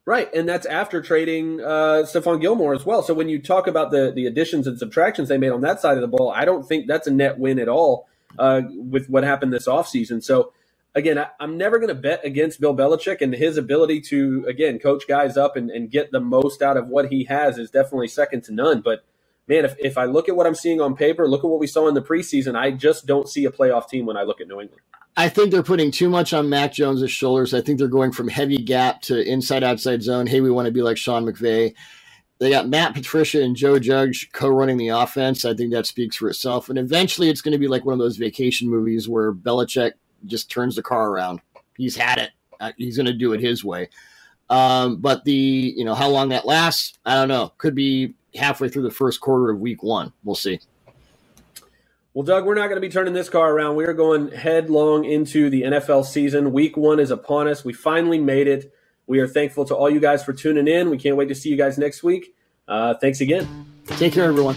Right, 0.06 0.32
and 0.34 0.46
that's 0.46 0.66
after 0.66 1.00
trading 1.00 1.62
uh, 1.62 2.04
Stephon 2.04 2.38
Gilmore 2.38 2.74
as 2.74 2.84
well. 2.84 3.02
So 3.02 3.14
when 3.14 3.30
you 3.30 3.40
talk 3.40 3.66
about 3.66 3.90
the 3.90 4.12
the 4.14 4.26
additions 4.26 4.66
and 4.66 4.78
subtractions 4.78 5.30
they 5.30 5.38
made 5.38 5.50
on 5.50 5.62
that 5.62 5.80
side 5.80 5.96
of 5.96 6.02
the 6.02 6.08
ball, 6.08 6.30
I 6.30 6.44
don't 6.44 6.62
think 6.62 6.86
that's 6.86 7.06
a 7.06 7.10
net 7.10 7.38
win 7.38 7.58
at 7.58 7.68
all 7.68 8.06
uh, 8.38 8.62
with 8.70 9.08
what 9.08 9.24
happened 9.24 9.52
this 9.52 9.68
offseason. 9.68 10.22
So, 10.22 10.52
again, 10.94 11.18
I, 11.18 11.28
am 11.40 11.56
never 11.56 11.78
going 11.78 11.88
to 11.88 11.94
bet 11.94 12.24
against 12.24 12.60
Bill 12.60 12.76
Belichick 12.76 13.20
and 13.20 13.34
his 13.34 13.56
ability 13.56 14.00
to, 14.02 14.44
again, 14.48 14.78
coach 14.78 15.06
guys 15.08 15.36
up 15.36 15.56
and, 15.56 15.70
and 15.70 15.90
get 15.90 16.12
the 16.12 16.20
most 16.20 16.62
out 16.62 16.76
of 16.76 16.88
what 16.88 17.08
he 17.08 17.24
has 17.24 17.58
is 17.58 17.70
definitely 17.70 18.08
second 18.08 18.44
to 18.44 18.52
none. 18.52 18.80
But, 18.80 19.04
man, 19.48 19.64
if, 19.64 19.76
if 19.78 19.98
I 19.98 20.04
look 20.04 20.28
at 20.28 20.36
what 20.36 20.46
I'm 20.46 20.54
seeing 20.54 20.80
on 20.80 20.96
paper, 20.96 21.28
look 21.28 21.44
at 21.44 21.50
what 21.50 21.60
we 21.60 21.66
saw 21.66 21.88
in 21.88 21.94
the 21.94 22.02
preseason, 22.02 22.56
I 22.56 22.70
just 22.70 23.06
don't 23.06 23.28
see 23.28 23.44
a 23.44 23.50
playoff 23.50 23.88
team 23.88 24.06
when 24.06 24.16
I 24.16 24.22
look 24.22 24.40
at 24.40 24.48
New 24.48 24.60
England. 24.60 24.80
I 25.16 25.28
think 25.28 25.52
they're 25.52 25.62
putting 25.62 25.92
too 25.92 26.08
much 26.08 26.32
on 26.32 26.48
Mac 26.48 26.72
Jones' 26.72 27.08
shoulders. 27.08 27.54
I 27.54 27.60
think 27.60 27.78
they're 27.78 27.86
going 27.86 28.10
from 28.10 28.26
heavy 28.26 28.56
gap 28.56 29.00
to 29.02 29.20
inside 29.20 29.62
outside 29.62 30.02
zone. 30.02 30.26
Hey, 30.26 30.40
we 30.40 30.50
want 30.50 30.66
to 30.66 30.72
be 30.72 30.82
like 30.82 30.96
Sean 30.96 31.24
McVay. 31.24 31.74
They 32.38 32.50
got 32.50 32.68
Matt 32.68 32.94
Patricia 32.94 33.42
and 33.42 33.54
Joe 33.54 33.78
Judge 33.78 34.30
co-running 34.32 34.76
the 34.76 34.88
offense. 34.88 35.44
I 35.44 35.54
think 35.54 35.72
that 35.72 35.86
speaks 35.86 36.16
for 36.16 36.28
itself. 36.28 36.68
And 36.68 36.78
eventually, 36.78 37.28
it's 37.28 37.40
going 37.40 37.52
to 37.52 37.58
be 37.58 37.68
like 37.68 37.84
one 37.84 37.92
of 37.92 37.98
those 37.98 38.16
vacation 38.16 38.68
movies 38.68 39.08
where 39.08 39.32
Belichick 39.32 39.92
just 40.26 40.50
turns 40.50 40.76
the 40.76 40.82
car 40.82 41.10
around. 41.10 41.40
He's 41.76 41.96
had 41.96 42.18
it. 42.18 42.30
Uh, 42.60 42.72
he's 42.76 42.96
going 42.96 43.06
to 43.06 43.12
do 43.12 43.32
it 43.32 43.40
his 43.40 43.64
way. 43.64 43.88
Um, 44.50 44.96
but 44.96 45.24
the 45.24 45.32
you 45.32 45.84
know 45.84 45.94
how 45.94 46.08
long 46.08 46.28
that 46.30 46.46
lasts, 46.46 46.98
I 47.04 47.14
don't 47.14 47.28
know. 47.28 47.52
Could 47.58 47.74
be 47.74 48.14
halfway 48.34 48.68
through 48.68 48.82
the 48.82 48.90
first 48.90 49.20
quarter 49.20 49.50
of 49.50 49.60
Week 49.60 49.82
One. 49.82 50.12
We'll 50.22 50.34
see. 50.34 50.60
Well, 52.12 52.24
Doug, 52.24 52.44
we're 52.44 52.54
not 52.54 52.66
going 52.68 52.76
to 52.76 52.80
be 52.80 52.90
turning 52.90 53.14
this 53.14 53.28
car 53.28 53.52
around. 53.52 53.74
We 53.74 53.86
are 53.86 53.92
going 53.92 54.30
headlong 54.30 55.04
into 55.04 55.50
the 55.50 55.62
NFL 55.62 56.04
season. 56.04 56.52
Week 56.52 56.76
one 56.76 57.00
is 57.00 57.10
upon 57.10 57.48
us. 57.48 57.64
We 57.64 57.72
finally 57.72 58.20
made 58.20 58.46
it. 58.46 58.72
We 59.06 59.20
are 59.20 59.28
thankful 59.28 59.64
to 59.66 59.74
all 59.74 59.90
you 59.90 60.00
guys 60.00 60.24
for 60.24 60.32
tuning 60.32 60.68
in. 60.68 60.90
We 60.90 60.98
can't 60.98 61.16
wait 61.16 61.28
to 61.28 61.34
see 61.34 61.50
you 61.50 61.56
guys 61.56 61.78
next 61.78 62.02
week. 62.02 62.34
Uh, 62.66 62.94
thanks 62.94 63.20
again. 63.20 63.66
Take 63.86 64.14
care, 64.14 64.24
everyone. 64.24 64.56